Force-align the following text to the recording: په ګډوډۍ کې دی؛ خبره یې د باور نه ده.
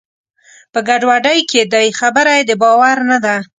په 0.73 0.79
ګډوډۍ 0.87 1.39
کې 1.49 1.61
دی؛ 1.73 1.87
خبره 1.99 2.31
یې 2.37 2.43
د 2.49 2.51
باور 2.61 2.97
نه 3.09 3.17
ده. 3.25 3.35